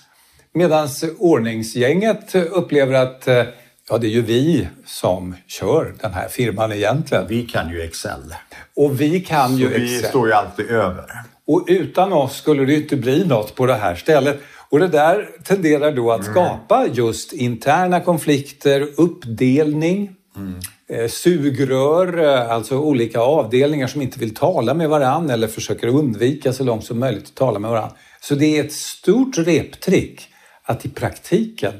[0.54, 3.44] Medan ordningsgänget upplever att eh,
[3.90, 7.28] ja, det är ju vi som kör den här firman egentligen.
[7.28, 8.36] Vi kan ju Excel.
[8.76, 10.10] Och vi kan ju Så vi Excel.
[10.10, 11.06] står ju alltid över.
[11.48, 14.40] Och utan oss skulle det inte bli något på det här stället.
[14.74, 20.12] Och det där tenderar då att skapa just interna konflikter, uppdelning,
[20.90, 26.54] eh, sugrör, eh, alltså olika avdelningar som inte vill tala med varann eller försöker undvika
[26.54, 27.92] så långt som möjligt att tala med varann.
[28.22, 30.28] Så det är ett stort reptrick
[30.64, 31.74] att i praktiken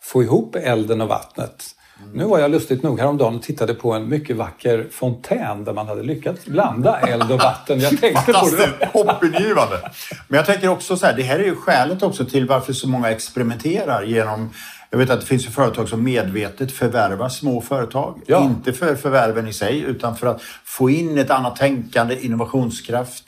[0.00, 1.64] få ihop elden och vattnet.
[2.12, 5.86] Nu var jag lustigt nog häromdagen och tittade på en mycket vacker fontän där man
[5.86, 7.80] hade lyckats blanda eld och vatten.
[7.80, 8.86] Jag tänkte på det.
[8.92, 9.90] hoppingivande.
[10.28, 12.88] Men jag tänker också så här, det här är ju skälet också till varför så
[12.88, 14.50] många experimenterar genom
[14.90, 18.20] jag vet att det finns ju företag som medvetet förvärvar små företag.
[18.26, 18.44] Ja.
[18.44, 23.24] Inte för förvärven i sig utan för att få in ett annat tänkande, innovationskraft.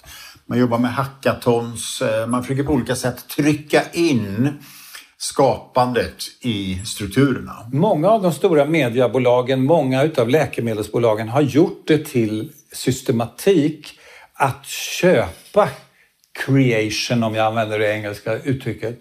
[0.47, 4.59] Man jobbar med hackathons, eh, man försöker på olika sätt trycka in
[5.23, 7.67] skapandet i strukturerna.
[7.73, 13.99] Många av de stora mediebolagen, många utav läkemedelsbolagen har gjort det till systematik
[14.35, 15.69] att köpa
[16.47, 18.99] creation, om jag använder det engelska uttrycket,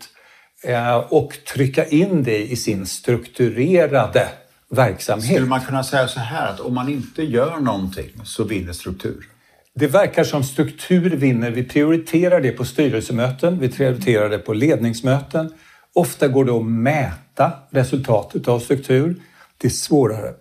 [0.64, 4.28] eh, och trycka in det i sin strukturerade
[4.70, 5.26] verksamhet.
[5.26, 9.28] Skulle man kunna säga så här att om man inte gör någonting så vinner struktur?
[9.76, 11.52] Det verkar som struktur vinner.
[11.52, 15.54] Vi prioriterar det på styrelsemöten, vi prioriterar det på ledningsmöten.
[15.96, 19.16] Ofta går det att mäta resultatet av struktur.
[19.58, 20.34] Det är svårare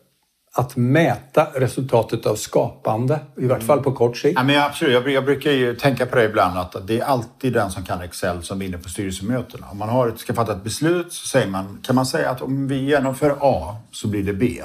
[0.53, 4.35] att mäta resultatet av skapande, i vart fall på kort sikt.
[4.39, 4.95] Ja, men absolut.
[4.95, 8.01] Jag, jag brukar ju tänka på det ibland att det är alltid den som kan
[8.03, 9.67] Excel som vinner på styrelsemötena.
[9.71, 12.43] Om man har, ett- ska fatta ett beslut så säger man, kan man säga att
[12.43, 14.63] om vi genomför A så blir det B.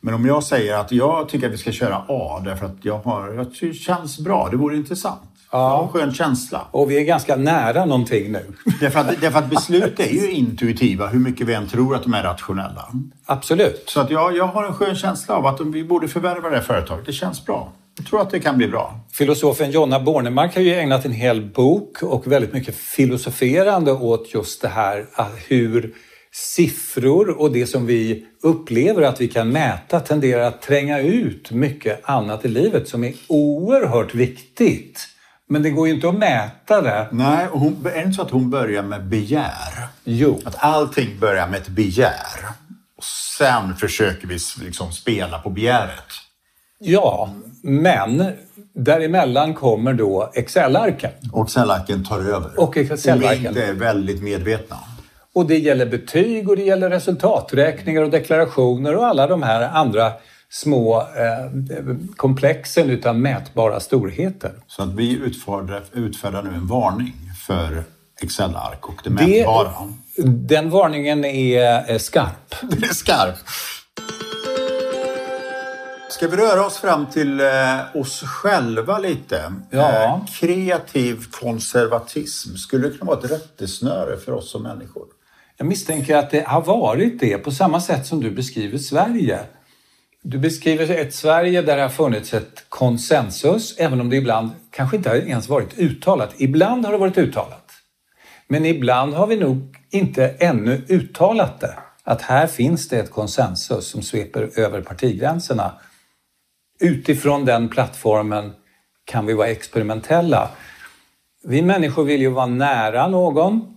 [0.00, 2.98] Men om jag säger att jag tycker att vi ska köra A därför att jag
[2.98, 5.29] har, jag tycker det känns bra, det vore intressant.
[5.58, 6.66] Har en skön känsla.
[6.70, 8.44] Och vi är ganska nära någonting nu.
[8.80, 12.14] Därför att, därför att beslut är ju intuitiva, hur mycket vi än tror att de
[12.14, 12.88] är rationella.
[13.26, 13.84] Absolut.
[13.86, 16.62] Så att jag, jag har en skön känsla av att vi borde förvärva det här
[16.62, 17.06] företaget.
[17.06, 17.72] Det känns bra.
[17.96, 19.00] Jag tror att det kan bli bra.
[19.12, 24.62] Filosofen Jonna Bornemark har ju ägnat en hel bok och väldigt mycket filosoferande åt just
[24.62, 25.06] det här
[25.48, 25.94] hur
[26.32, 32.00] siffror och det som vi upplever att vi kan mäta tenderar att tränga ut mycket
[32.08, 35.06] annat i livet som är oerhört viktigt.
[35.52, 37.06] Men det går ju inte att mäta det.
[37.10, 39.88] Nej, och hon, är det inte så att hon börjar med begär?
[40.04, 42.40] Jo, Att allting börjar med ett begär.
[42.96, 43.04] Och
[43.38, 46.04] sen försöker vi liksom spela på begäret.
[46.78, 47.30] ja,
[47.62, 48.32] men
[48.74, 51.10] däremellan kommer då Excel-arken.
[51.32, 52.60] Och Excel-arken tar över.
[52.60, 53.36] Och Excel-arken.
[53.36, 54.76] Om vi inte är väldigt medvetna.
[55.34, 60.12] Och det gäller betyg och det gäller resultaträkningar och deklarationer och alla de här andra
[60.50, 64.52] små eh, komplexen utav mätbara storheter.
[64.66, 67.14] Så att vi utfärdar, utfärdar nu en varning
[67.46, 67.84] för
[68.22, 69.72] Excel-ark och det Det, mätbara.
[70.26, 72.54] den varningen är eh, skarp.
[72.70, 73.44] Det är skarpt.
[76.10, 77.46] Ska vi röra oss fram till eh,
[77.94, 79.52] oss själva lite?
[79.70, 80.04] Ja.
[80.04, 85.06] Eh, kreativ konservatism, skulle det kunna vara ett rättesnöre för oss som människor?
[85.56, 89.40] Jag misstänker att det har varit det på samma sätt som du beskriver Sverige.
[90.22, 94.96] Du beskriver ett Sverige där det har funnits ett konsensus, även om det ibland kanske
[94.96, 96.34] inte har ens varit uttalat.
[96.36, 97.72] Ibland har det varit uttalat.
[98.48, 101.78] Men ibland har vi nog inte ännu uttalat det.
[102.04, 105.72] Att här finns det ett konsensus som sveper över partigränserna.
[106.80, 108.52] Utifrån den plattformen
[109.04, 110.50] kan vi vara experimentella.
[111.44, 113.74] Vi människor vill ju vara nära någon,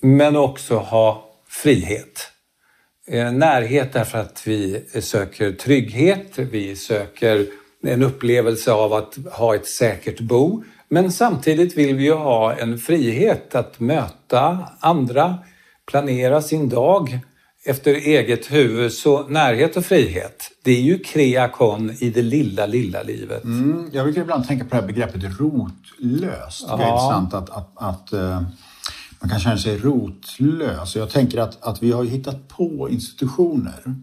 [0.00, 2.32] men också ha frihet.
[3.10, 7.46] Eh, närhet därför att vi söker trygghet, vi söker
[7.82, 10.62] en upplevelse av att ha ett säkert bo.
[10.88, 15.38] Men samtidigt vill vi ju ha en frihet att möta andra,
[15.86, 17.18] planera sin dag
[17.64, 18.92] efter eget huvud.
[18.92, 23.44] Så närhet och frihet, det är ju kreakon i det lilla, lilla livet.
[23.44, 26.68] Mm, jag brukar ibland tänka på det här begreppet rotlöst.
[26.68, 26.92] Det är Ja.
[26.92, 28.42] intressant att, att, att eh,
[29.20, 30.96] man kan känna sig rotlös.
[30.96, 33.94] Jag tänker att, att vi har hittat på institutioner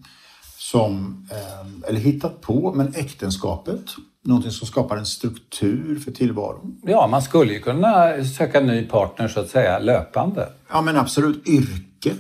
[0.58, 3.82] som, eh, eller hittat på, men äktenskapet,
[4.24, 6.82] någonting som skapar en struktur för tillvaron.
[6.84, 10.50] Ja, man skulle ju kunna söka ny partner så att säga löpande.
[10.70, 12.14] Ja men absolut, yrke,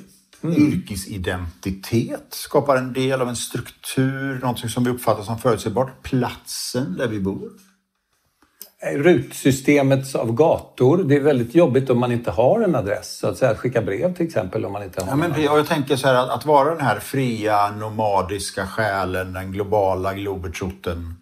[0.44, 6.04] yrkesidentitet skapar en del av en struktur, någonting som vi uppfattar som förutsägbart.
[6.04, 7.50] Platsen där vi bor.
[8.84, 13.18] Rutsystemet av gator, det är väldigt jobbigt om man inte har en adress.
[13.18, 15.68] Så att säga, skicka brev till exempel om man inte har Ja, men, och jag
[15.68, 21.16] tänker så här att, att vara den här fria, nomadiska själen, den globala globetrotten.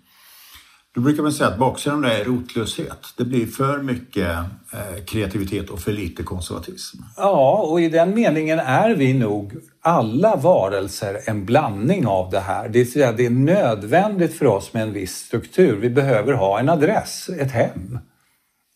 [0.96, 3.14] Då brukar man säga att baksidan av det är rotlöshet.
[3.18, 4.30] Det blir för mycket
[4.74, 6.98] eh, kreativitet och för lite konservatism.
[7.18, 12.70] Ja, och i den meningen är vi nog alla varelser en blandning av det här.
[12.70, 15.76] Det, det är nödvändigt för oss med en viss struktur.
[15.76, 18.00] Vi behöver ha en adress, ett hem.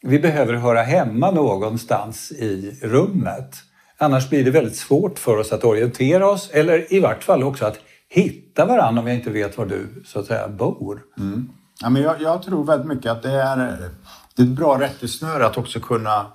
[0.01, 3.55] Vi behöver höra hemma någonstans i rummet.
[3.97, 7.65] Annars blir det väldigt svårt för oss att orientera oss eller i vart fall också
[7.65, 11.01] att hitta varandra om jag inte vet var du så att säga bor.
[11.81, 13.57] Ja, men jag, jag tror väldigt mycket att det är,
[14.35, 16.31] det är ett bra rättesnöre att också kunna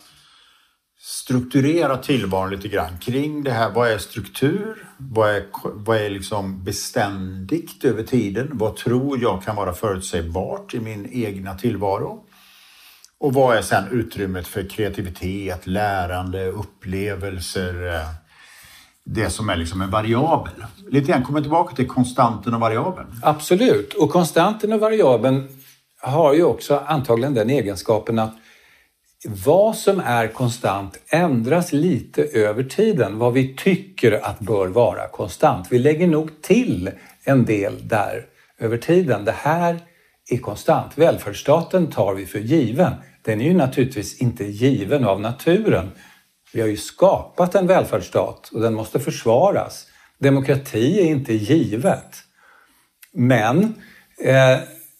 [0.98, 3.70] strukturera tillvaron lite grann kring det här.
[3.70, 4.88] Vad är struktur?
[4.96, 8.50] Vad är, vad är liksom beständigt över tiden?
[8.52, 12.24] Vad tror jag kan vara förutsägbart i min egna tillvaro?
[13.18, 17.94] Och vad är sen utrymmet för kreativitet, lärande, upplevelser?
[17.94, 18.21] Eh,
[19.04, 20.64] det som är liksom en variabel.
[20.90, 23.08] Lite grann kommer tillbaka till konstanten och variabeln.
[23.22, 23.94] Absolut.
[23.94, 25.48] Och konstanten och variabeln
[26.00, 28.34] har ju också antagligen den egenskapen att
[29.44, 33.18] vad som är konstant ändras lite över tiden.
[33.18, 35.66] Vad vi tycker att bör vara konstant.
[35.70, 36.90] Vi lägger nog till
[37.24, 38.26] en del där
[38.58, 39.24] över tiden.
[39.24, 39.80] Det här
[40.30, 40.98] är konstant.
[40.98, 42.92] Välfärdsstaten tar vi för given.
[43.22, 45.90] Den är ju naturligtvis inte given av naturen.
[46.52, 49.86] Vi har ju skapat en välfärdsstat och den måste försvaras.
[50.18, 52.16] Demokrati är inte givet.
[53.12, 53.74] Men
[54.24, 54.58] eh,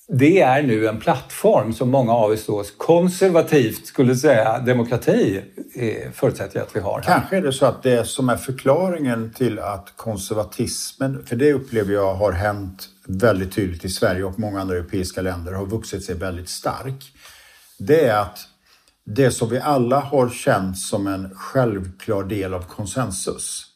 [0.08, 5.42] det är nu en plattform som många av oss då konservativt skulle säga demokrati
[5.74, 7.00] eh, förutsätter jag att vi har.
[7.00, 7.18] här.
[7.18, 11.92] Kanske är det så att det som är förklaringen till att konservatismen, för det upplever
[11.92, 16.14] jag har hänt väldigt tydligt i Sverige och många andra europeiska länder, har vuxit sig
[16.14, 17.12] väldigt stark.
[17.78, 18.38] Det är att
[19.06, 23.72] det som vi alla har känt som en självklar del av konsensus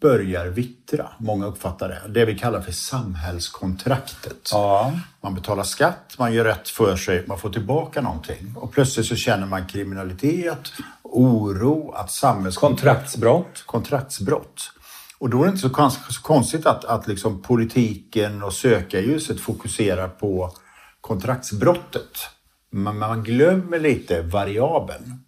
[0.00, 1.08] börjar vittra.
[1.18, 2.02] Många uppfattar det.
[2.08, 4.48] Det vi kallar för samhällskontraktet.
[4.52, 4.92] Ja.
[5.20, 8.54] Man betalar skatt, man gör rätt för sig, man får tillbaka någonting.
[8.56, 13.20] Och plötsligt så känner man kriminalitet, oro, att samhällskontraktet
[13.66, 14.70] Kontraktsbrott.
[15.18, 15.68] Och då är det inte
[16.10, 20.52] så konstigt att, att liksom politiken och sökarljuset fokuserar på
[21.00, 22.37] kontraktsbrottet.
[22.70, 25.24] Men man glömmer lite variabeln.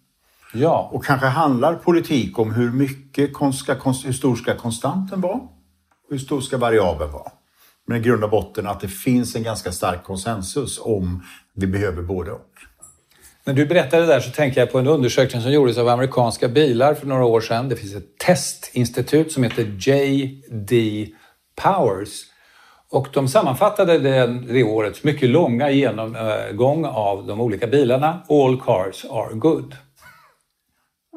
[0.53, 0.89] Ja.
[0.93, 5.39] Och kanske handlar politik om hur mycket kon- ska, kons- hur stor ska konstanten vara?
[6.09, 7.31] Hur stor ska variabeln vara?
[7.87, 11.23] Men i grund och botten att det finns en ganska stark konsensus om
[11.53, 12.47] vi behöver både och.
[13.43, 16.93] När du berättade där så tänker jag på en undersökning som gjordes av amerikanska bilar
[16.93, 17.69] för några år sedan.
[17.69, 21.07] Det finns ett testinstitut som heter J.D.
[21.63, 22.09] Powers.
[22.91, 28.21] Och de sammanfattade det, det årets mycket långa genomgång av de olika bilarna.
[28.29, 29.75] All cars are good.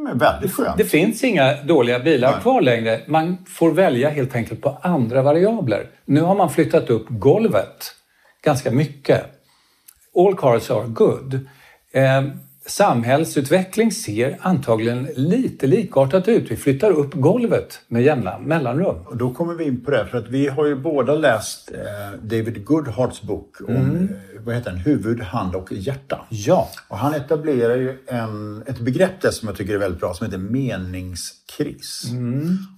[0.04, 0.76] Men väldigt skönt.
[0.78, 2.40] Det finns inga dåliga bilar Nej.
[2.40, 3.00] kvar längre.
[3.06, 5.90] Man får välja helt enkelt på andra variabler.
[6.04, 7.92] Nu har man flyttat upp golvet
[8.44, 9.24] ganska mycket.
[10.16, 11.34] All cars are good.
[11.92, 12.22] Eh,
[12.66, 16.50] samhällsutveckling ser antagligen lite likartat ut.
[16.50, 18.96] Vi flyttar upp golvet med jämna mellanrum.
[19.06, 22.18] Och då kommer vi in på det, för att vi har ju båda läst eh,
[22.22, 24.80] David Goodharts bok om eh, vad heter den?
[24.80, 26.26] huvud, hand och hjärta.
[26.28, 30.14] Ja, Och han etablerar ju en, ett begrepp där som jag tycker är väldigt bra
[30.14, 32.10] som heter meningskris.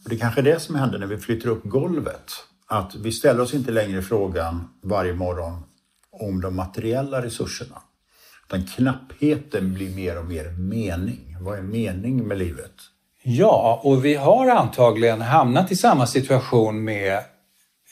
[0.05, 2.33] Och det är kanske är det som händer när vi flyttar upp golvet.
[2.69, 5.63] Att vi ställer oss inte längre frågan varje morgon
[6.11, 7.77] om de materiella resurserna.
[8.51, 11.37] Den knappheten blir mer och mer mening.
[11.41, 12.73] Vad är mening med livet?
[13.23, 17.21] Ja, och vi har antagligen hamnat i samma situation med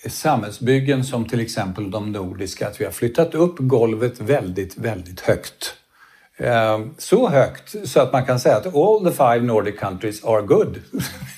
[0.09, 5.75] samhällsbyggen som till exempel de nordiska, att vi har flyttat upp golvet väldigt, väldigt högt.
[6.37, 10.43] Ehm, så högt så att man kan säga att all the five Nordic countries are
[10.43, 10.83] good.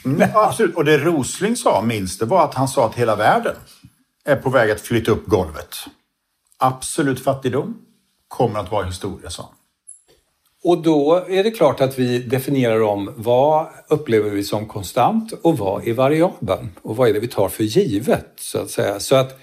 [0.04, 3.54] Mm, absolut, och det Rosling sa minst, det var att han sa att hela världen
[4.24, 5.76] är på väg att flytta upp golvet.
[6.58, 7.85] Absolut fattigdom
[8.28, 9.52] kommer att vara historia, sa han.
[10.64, 15.58] Och då är det klart att vi definierar om vad upplever vi som konstant och
[15.58, 19.00] vad är variabeln och vad är det vi tar för givet så att säga.
[19.00, 19.38] Så att,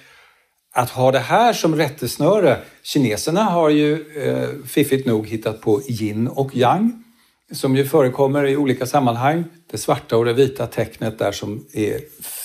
[0.73, 2.57] att ha det här som rättesnöre.
[2.84, 7.03] Kineserna har ju eh, fiffigt nog hittat på yin och yang
[7.51, 9.43] som ju förekommer i olika sammanhang.
[9.71, 11.99] Det svarta och det vita tecknet där som är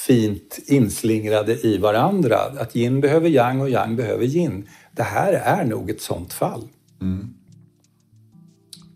[0.06, 2.38] fint inslingrade i varandra.
[2.58, 4.68] Att yin behöver yang och yang behöver yin.
[4.98, 6.62] Det här är nog ett sånt fall.
[7.00, 7.34] Mm.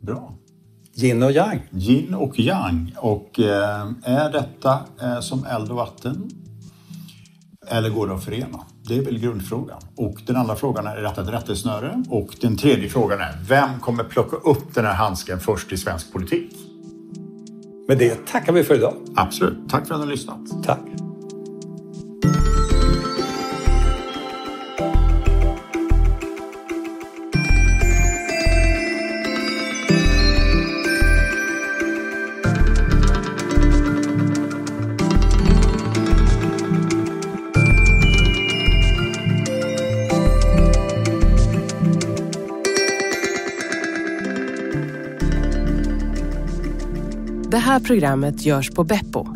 [0.00, 0.34] Bra.
[0.94, 1.60] Yin och yang.
[1.72, 2.94] Yin och yang.
[2.96, 6.30] Och eh, är detta eh, som eld och vatten?
[7.66, 8.60] Eller går det att förena?
[8.88, 9.82] Det är väl grundfrågan.
[9.96, 12.04] Och den andra frågan är, är detta ett rättesnöre?
[12.08, 16.12] Och den tredje frågan är, vem kommer plocka upp den här handsken först i svensk
[16.12, 16.56] politik?
[17.88, 18.94] Med det tackar vi för idag.
[19.16, 19.58] Absolut.
[19.68, 20.64] Tack för att ni har lyssnat.
[20.64, 21.11] Tack.
[47.72, 49.26] Här programmet görs på Beppo.